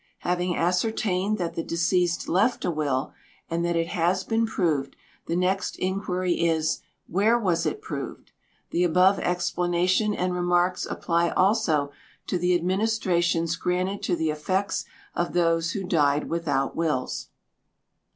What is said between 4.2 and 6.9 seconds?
been proved, the next inquiry is,